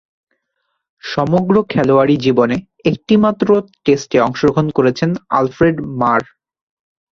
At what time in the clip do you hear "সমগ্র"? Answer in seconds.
1.03-1.55